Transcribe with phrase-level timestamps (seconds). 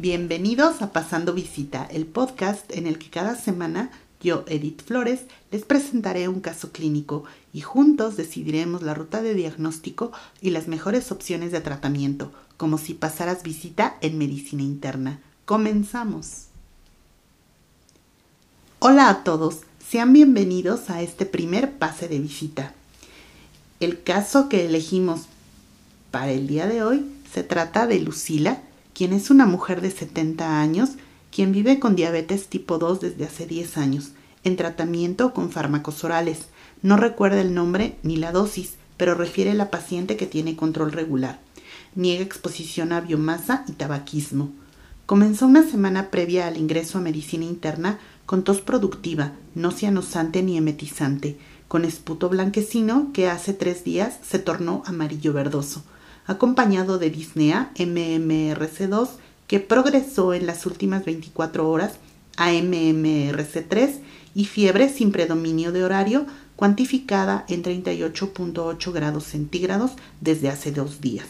[0.00, 3.90] Bienvenidos a Pasando Visita, el podcast en el que cada semana
[4.20, 10.12] yo, Edith Flores, les presentaré un caso clínico y juntos decidiremos la ruta de diagnóstico
[10.40, 15.18] y las mejores opciones de tratamiento, como si pasaras visita en medicina interna.
[15.46, 16.44] Comenzamos.
[18.78, 22.72] Hola a todos, sean bienvenidos a este primer pase de visita.
[23.80, 25.22] El caso que elegimos
[26.12, 28.62] para el día de hoy se trata de Lucila,
[28.98, 30.90] quien es una mujer de 70 años,
[31.30, 34.10] quien vive con diabetes tipo 2 desde hace 10 años,
[34.42, 36.46] en tratamiento con fármacos orales.
[36.82, 40.90] No recuerda el nombre ni la dosis, pero refiere a la paciente que tiene control
[40.90, 41.38] regular.
[41.94, 44.50] Niega exposición a biomasa y tabaquismo.
[45.06, 50.56] Comenzó una semana previa al ingreso a medicina interna con tos productiva, no cianosante ni
[50.56, 55.84] emetizante, con esputo blanquecino que hace tres días se tornó amarillo verdoso
[56.28, 59.08] acompañado de disnea MMRC2
[59.48, 61.94] que progresó en las últimas 24 horas
[62.36, 63.98] a MMRC3
[64.34, 71.26] y fiebre sin predominio de horario cuantificada en 38.8 grados centígrados desde hace dos días.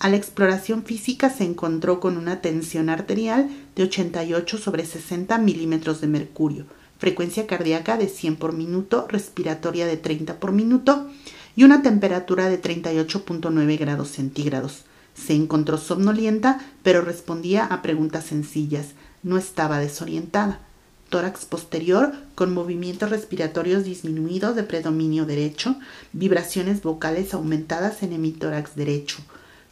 [0.00, 6.00] A la exploración física se encontró con una tensión arterial de 88 sobre 60 milímetros
[6.00, 6.66] de mercurio,
[6.98, 11.08] frecuencia cardíaca de 100 por minuto, respiratoria de 30 por minuto,
[11.56, 14.84] y una temperatura de 38.9 grados centígrados.
[15.14, 18.88] Se encontró somnolienta, pero respondía a preguntas sencillas.
[19.22, 20.60] No estaba desorientada.
[21.08, 25.76] Tórax posterior con movimientos respiratorios disminuidos de predominio derecho,
[26.12, 29.18] vibraciones vocales aumentadas en hemitórax derecho,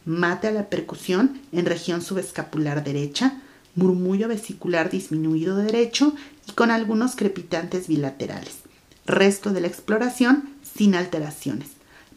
[0.05, 3.41] mate a la percusión en región subescapular derecha,
[3.75, 6.13] murmullo vesicular disminuido derecho
[6.47, 8.59] y con algunos crepitantes bilaterales.
[9.05, 11.69] Resto de la exploración sin alteraciones.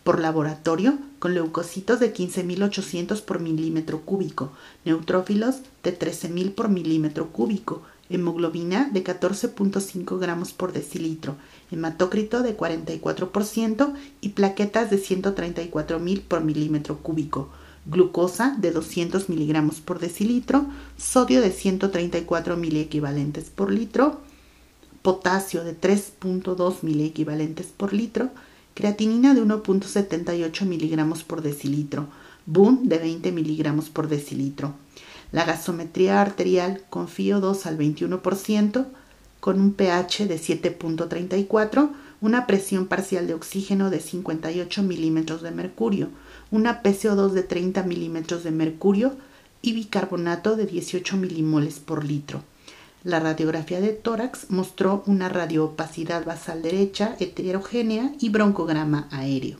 [0.05, 4.53] Por laboratorio, con leucocitos de 15.800 por milímetro cúbico,
[4.85, 11.35] neutrófilos de 13.000 por milímetro cúbico, hemoglobina de 14.5 gramos por decilitro,
[11.73, 17.49] hematócrito de 44% y plaquetas de 134.000 por milímetro cúbico,
[17.87, 24.21] glucosa de 200 miligramos por decilitro, sodio de 134 equivalentes por litro,
[25.07, 28.31] potasio de 3.2 equivalentes por litro,
[28.75, 32.09] creatinina de 1.78 miligramos por decilitro,
[32.45, 34.75] BUN de 20 miligramos por decilitro.
[35.31, 38.87] La gasometría arterial con FIO 2 al 21%,
[39.39, 41.91] con un pH de 7.34,
[42.21, 46.09] una presión parcial de oxígeno de 58 milímetros de mercurio,
[46.51, 49.15] una PCO2 de 30 milímetros de mercurio
[49.63, 52.43] y bicarbonato de 18 milimoles por litro.
[53.07, 59.59] La radiografía de tórax mostró una radioopacidad basal derecha heterogénea y broncograma aéreo.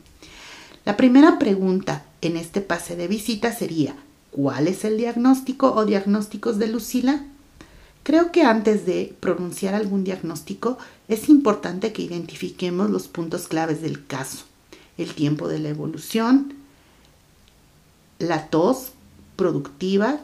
[0.83, 3.95] La primera pregunta en este pase de visita sería,
[4.31, 7.23] ¿cuál es el diagnóstico o diagnósticos de Lucila?
[8.03, 10.77] Creo que antes de pronunciar algún diagnóstico
[11.07, 14.43] es importante que identifiquemos los puntos claves del caso.
[14.97, 16.53] El tiempo de la evolución,
[18.19, 18.89] la tos
[19.37, 20.19] productiva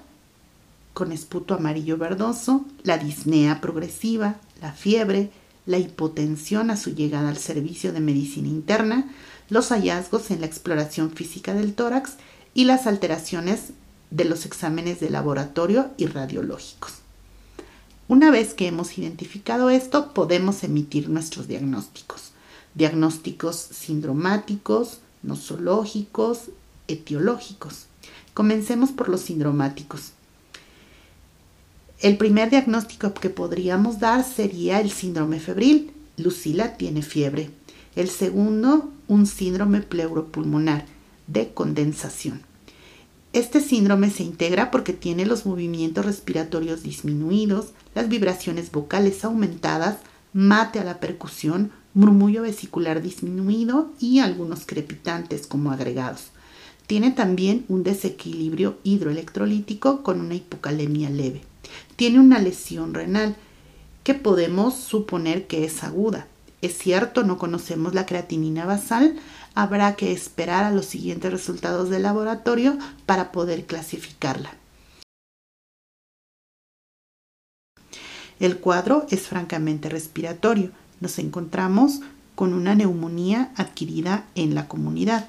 [0.94, 5.32] con esputo amarillo verdoso, la disnea progresiva, la fiebre,
[5.66, 9.10] la hipotensión a su llegada al servicio de medicina interna,
[9.50, 12.14] los hallazgos en la exploración física del tórax
[12.54, 13.72] y las alteraciones
[14.12, 16.94] de los exámenes de laboratorio y radiológicos.
[18.08, 22.32] Una vez que hemos identificado esto, podemos emitir nuestros diagnósticos.
[22.76, 26.50] Diagnósticos sindromáticos, nosológicos,
[26.88, 27.86] etiológicos.
[28.34, 30.12] Comencemos por los sindromáticos.
[32.02, 35.92] El primer diagnóstico que podríamos dar sería el síndrome febril.
[36.18, 37.50] Lucila tiene fiebre.
[37.96, 40.86] El segundo, un síndrome pleuropulmonar
[41.28, 42.42] de condensación.
[43.32, 49.98] Este síndrome se integra porque tiene los movimientos respiratorios disminuidos, las vibraciones vocales aumentadas,
[50.34, 56.26] mate a la percusión, murmullo vesicular disminuido y algunos crepitantes como agregados.
[56.86, 61.42] Tiene también un desequilibrio hidroelectrolítico con una hipocalemia leve
[61.96, 63.36] tiene una lesión renal
[64.04, 66.28] que podemos suponer que es aguda.
[66.62, 69.18] Es cierto, no conocemos la creatinina basal,
[69.56, 74.56] habrá que esperar a los siguientes resultados del laboratorio para poder clasificarla.
[78.40, 80.72] El cuadro es francamente respiratorio.
[81.00, 82.00] Nos encontramos
[82.36, 85.28] con una neumonía adquirida en la comunidad.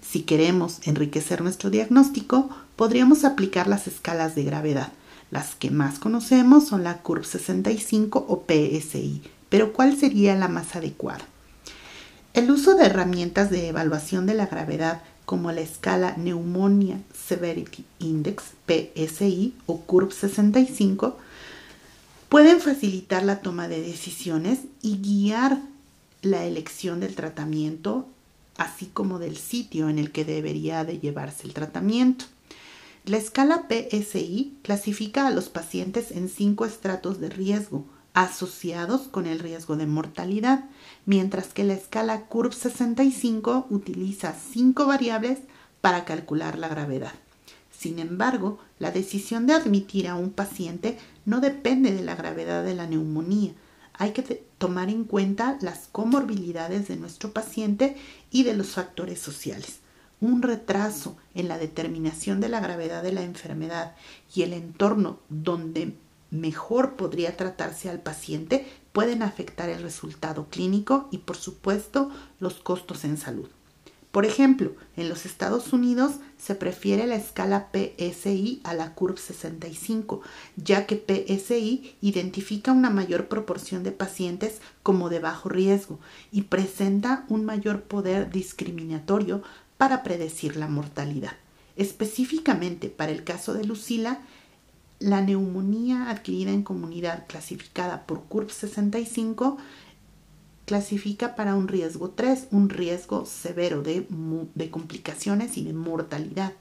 [0.00, 4.92] Si queremos enriquecer nuestro diagnóstico, podríamos aplicar las escalas de gravedad.
[5.34, 10.76] Las que más conocemos son la CURV 65 o PSI, pero ¿cuál sería la más
[10.76, 11.24] adecuada?
[12.34, 18.44] El uso de herramientas de evaluación de la gravedad como la escala Pneumonia Severity Index,
[18.68, 21.18] PSI o CURB 65,
[22.28, 25.58] pueden facilitar la toma de decisiones y guiar
[26.22, 28.06] la elección del tratamiento,
[28.56, 32.26] así como del sitio en el que debería de llevarse el tratamiento.
[33.06, 37.84] La escala PSI clasifica a los pacientes en cinco estratos de riesgo
[38.14, 40.64] asociados con el riesgo de mortalidad,
[41.04, 45.40] mientras que la escala CURB 65 utiliza cinco variables
[45.82, 47.12] para calcular la gravedad.
[47.70, 50.96] Sin embargo, la decisión de admitir a un paciente
[51.26, 53.52] no depende de la gravedad de la neumonía.
[53.92, 57.96] Hay que tomar en cuenta las comorbilidades de nuestro paciente
[58.30, 59.80] y de los factores sociales.
[60.24, 63.94] Un retraso en la determinación de la gravedad de la enfermedad
[64.34, 65.98] y el entorno donde
[66.30, 72.10] mejor podría tratarse al paciente pueden afectar el resultado clínico y por supuesto
[72.40, 73.50] los costos en salud.
[74.14, 80.22] Por ejemplo, en los Estados Unidos se prefiere la escala PSI a la CURB 65,
[80.56, 85.98] ya que PSI identifica una mayor proporción de pacientes como de bajo riesgo
[86.30, 89.42] y presenta un mayor poder discriminatorio
[89.78, 91.32] para predecir la mortalidad.
[91.76, 94.20] Específicamente para el caso de Lucila,
[95.00, 99.58] la neumonía adquirida en comunidad clasificada por CURB 65
[100.64, 104.06] clasifica para un riesgo 3, un riesgo severo de,
[104.54, 106.52] de, complicaciones y de mortalidad.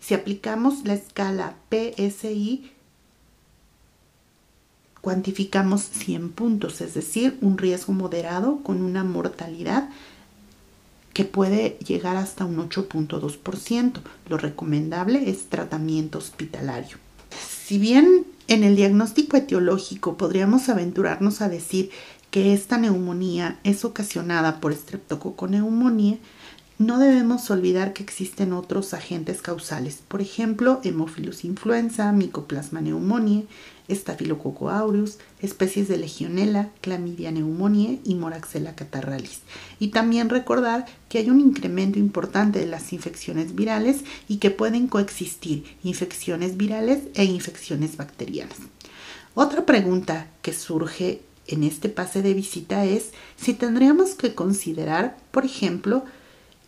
[0.00, 2.70] Si aplicamos la escala PSI,
[5.00, 9.88] cuantificamos 100 puntos, es decir, un riesgo moderado con una mortalidad
[11.12, 14.00] que puede llegar hasta un 8.2%.
[14.28, 16.96] Lo recomendable es tratamiento hospitalario.
[17.30, 21.90] Si bien en el diagnóstico etiológico podríamos aventurarnos a decir
[22.30, 24.72] que esta neumonía es ocasionada por
[25.48, 26.18] neumonía,
[26.86, 33.46] no debemos olvidar que existen otros agentes causales, por ejemplo, Hemophilus influenza, Mycoplasma pneumoniae,
[33.90, 39.40] Staphylococcus aureus, especies de Legionella, Chlamydia pneumoniae y Moraxella catarralis.
[39.80, 44.86] Y también recordar que hay un incremento importante de las infecciones virales y que pueden
[44.86, 48.56] coexistir infecciones virales e infecciones bacterianas.
[49.34, 55.44] Otra pregunta que surge en este pase de visita es si tendríamos que considerar, por
[55.44, 56.04] ejemplo,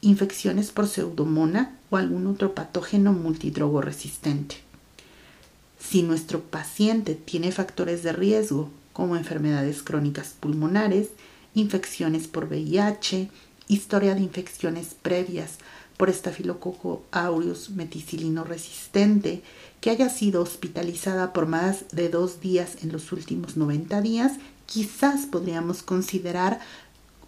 [0.04, 4.56] infecciones por pseudomona o algún otro patógeno multidrogo resistente.
[5.78, 11.08] Si nuestro paciente tiene factores de riesgo como enfermedades crónicas pulmonares,
[11.54, 13.30] infecciones por VIH,
[13.68, 15.58] historia de infecciones previas
[15.96, 19.42] por estafilococo aureus meticilino resistente,
[19.80, 24.32] que haya sido hospitalizada por más de dos días en los últimos 90 días
[24.66, 26.60] quizás podríamos considerar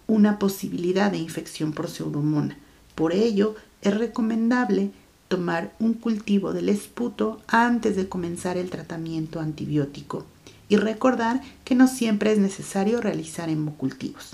[0.07, 2.57] una posibilidad de infección por pseudomona.
[2.97, 3.53] Por ello,
[3.83, 4.89] es recomendable
[5.27, 10.25] tomar un cultivo del esputo antes de comenzar el tratamiento antibiótico
[10.67, 14.31] y recordar que no siempre es necesario realizar hemocultivos.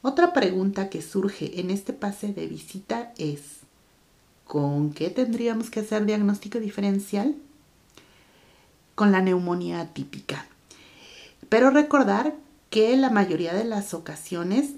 [0.00, 3.40] Otra pregunta que surge en este pase de visita es,
[4.44, 7.34] ¿con qué tendríamos que hacer diagnóstico diferencial?
[8.94, 10.46] Con la neumonía atípica.
[11.48, 12.36] Pero recordar
[12.70, 14.70] que la mayoría de las ocasiones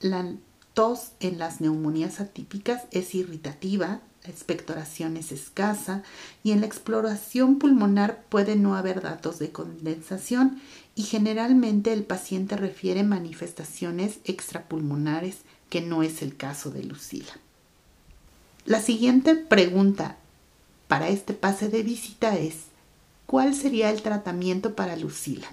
[0.00, 0.34] la
[0.74, 6.02] tos en las neumonías atípicas es irritativa, la expectoración es escasa
[6.42, 10.60] y en la exploración pulmonar puede no haber datos de condensación
[10.94, 15.38] y generalmente el paciente refiere manifestaciones extrapulmonares
[15.68, 17.32] que no es el caso de Lucila.
[18.64, 20.16] La siguiente pregunta
[20.88, 22.56] para este pase de visita es
[23.26, 25.48] ¿cuál sería el tratamiento para Lucila?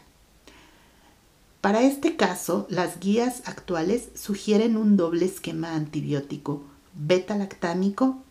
[1.61, 6.63] Para este caso, las guías actuales sugieren un doble esquema antibiótico,
[6.95, 8.23] beta-lactámico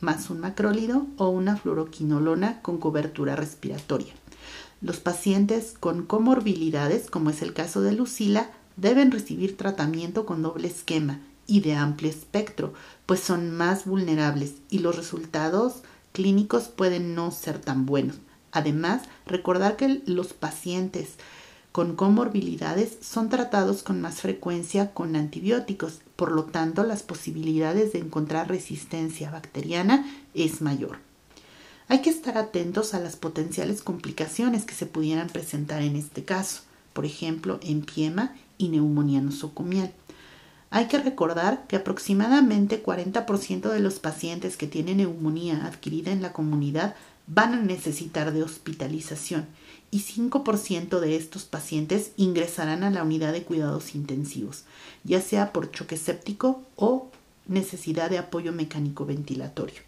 [0.00, 4.12] más un macrólido o una fluoroquinolona con cobertura respiratoria.
[4.80, 10.68] Los pacientes con comorbilidades, como es el caso de Lucila, deben recibir tratamiento con doble
[10.68, 12.74] esquema y de amplio espectro,
[13.06, 18.16] pues son más vulnerables y los resultados clínicos pueden no ser tan buenos.
[18.52, 21.16] Además, recordar que los pacientes
[21.76, 27.98] con comorbilidades son tratados con más frecuencia con antibióticos, por lo tanto las posibilidades de
[27.98, 31.00] encontrar resistencia bacteriana es mayor.
[31.88, 36.62] Hay que estar atentos a las potenciales complicaciones que se pudieran presentar en este caso,
[36.94, 39.92] por ejemplo, empiema y neumonía nosocomial.
[40.70, 46.32] Hay que recordar que aproximadamente 40% de los pacientes que tienen neumonía adquirida en la
[46.32, 46.94] comunidad
[47.26, 49.46] van a necesitar de hospitalización
[49.96, 54.64] y 5% de estos pacientes ingresarán a la unidad de cuidados intensivos,
[55.04, 57.10] ya sea por choque séptico o
[57.46, 59.80] necesidad de apoyo mecánico ventilatorio.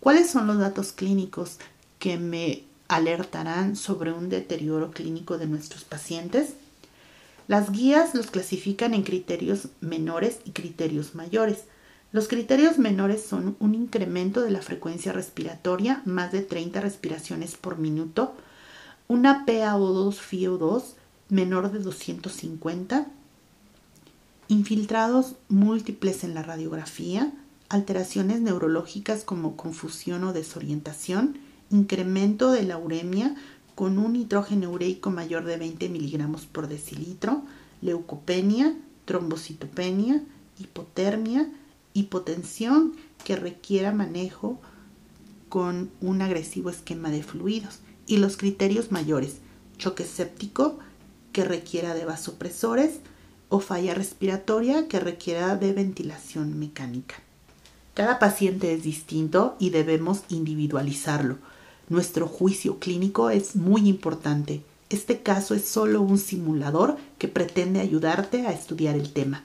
[0.00, 1.56] ¿Cuáles son los datos clínicos
[1.98, 6.50] que me alertarán sobre un deterioro clínico de nuestros pacientes?
[7.48, 11.60] Las guías los clasifican en criterios menores y criterios mayores.
[12.12, 17.78] Los criterios menores son un incremento de la frecuencia respiratoria, más de 30 respiraciones por
[17.78, 18.34] minuto,
[19.12, 20.82] una PaO2 FiO2
[21.28, 23.08] menor de 250,
[24.48, 27.30] infiltrados múltiples en la radiografía,
[27.68, 31.36] alteraciones neurológicas como confusión o desorientación,
[31.68, 33.34] incremento de la uremia
[33.74, 37.42] con un nitrógeno ureico mayor de 20 miligramos por decilitro,
[37.82, 40.22] leucopenia, trombocitopenia,
[40.58, 41.50] hipotermia,
[41.92, 42.94] hipotensión
[43.26, 44.58] que requiera manejo
[45.50, 49.36] con un agresivo esquema de fluidos y los criterios mayores,
[49.78, 50.78] choque séptico
[51.32, 53.00] que requiera de vasopresores
[53.48, 57.16] o falla respiratoria que requiera de ventilación mecánica.
[57.94, 61.38] Cada paciente es distinto y debemos individualizarlo.
[61.88, 64.62] Nuestro juicio clínico es muy importante.
[64.88, 69.44] Este caso es solo un simulador que pretende ayudarte a estudiar el tema.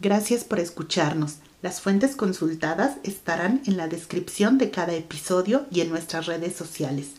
[0.00, 1.36] Gracias por escucharnos.
[1.62, 7.12] Las fuentes consultadas estarán en la descripción de cada episodio y en nuestras redes sociales.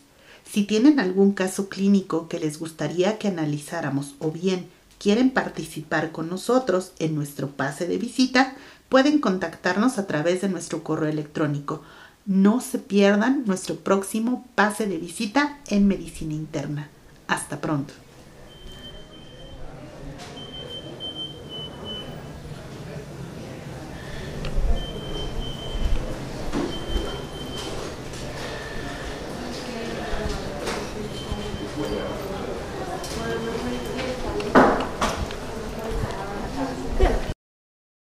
[0.44, 6.28] Si tienen algún caso clínico que les gustaría que analizáramos o bien quieren participar con
[6.28, 8.54] nosotros en nuestro pase de visita,
[8.90, 11.82] pueden contactarnos a través de nuestro correo electrónico.
[12.26, 16.90] No se pierdan nuestro próximo pase de visita en medicina interna.
[17.28, 17.94] Hasta pronto.